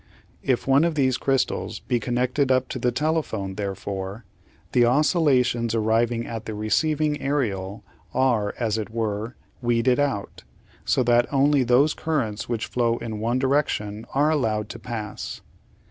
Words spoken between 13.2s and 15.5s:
direction are allowed to pass.